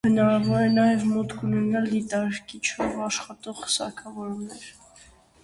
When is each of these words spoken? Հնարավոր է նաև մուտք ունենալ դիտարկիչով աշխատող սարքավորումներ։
Հնարավոր 0.05 0.61
է 0.67 0.69
նաև 0.77 1.03
մուտք 1.09 1.43
ունենալ 1.47 1.85
դիտարկիչով 1.91 2.97
աշխատող 3.09 3.63
սարքավորումներ։ 3.77 4.67